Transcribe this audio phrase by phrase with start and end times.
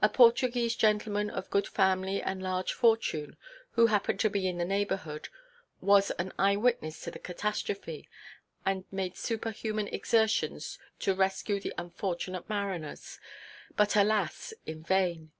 [0.00, 3.36] A Portuguese gentleman of good family and large fortune,
[3.72, 5.30] who happened to be in the neighbourhood,
[5.80, 8.08] was an eye–witness to the catastrophe,
[8.64, 13.18] and made superhuman exertions to rescue the unfortunate mariners,
[13.74, 14.54] but, alas!
[14.64, 15.32] in vain.